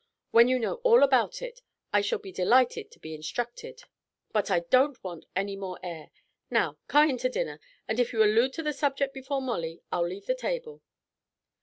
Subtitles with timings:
[0.31, 1.61] When you know all about it,
[1.93, 3.83] I shall be delighted to be instructed.
[4.31, 6.09] But I don't want any more air.
[6.49, 10.07] Now come in to dinner, and if you allude to the subject before Molly, I'll
[10.07, 10.81] leave the table."